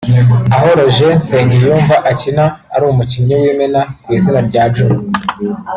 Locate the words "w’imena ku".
3.41-4.07